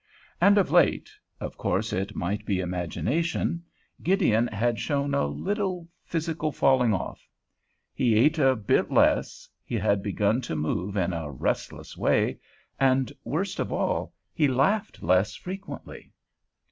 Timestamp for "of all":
13.59-14.15